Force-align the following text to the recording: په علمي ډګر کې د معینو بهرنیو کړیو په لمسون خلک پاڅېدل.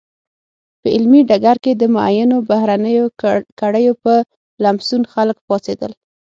په 0.81 0.87
علمي 0.95 1.21
ډګر 1.29 1.57
کې 1.63 1.71
د 1.75 1.83
معینو 1.95 2.37
بهرنیو 2.49 3.05
کړیو 3.59 3.93
په 4.03 4.13
لمسون 4.63 5.01
خلک 5.13 5.37
پاڅېدل. 5.47 5.91